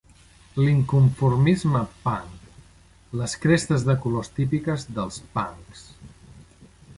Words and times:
L'inconformisme 0.59 1.81
'punk'.Les 2.05 3.35
crestes 3.45 3.85
de 3.91 3.97
colors 4.07 4.33
típiques 4.41 4.87
dels 4.97 5.21
'punks'. 5.37 5.85